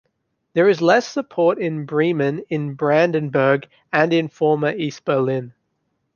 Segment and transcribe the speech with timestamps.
[0.55, 5.53] There is less support in Bremen, in Brandenburg, and in former East Berlin.